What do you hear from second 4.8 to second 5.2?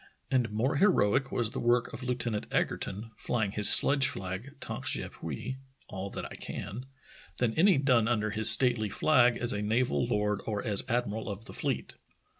je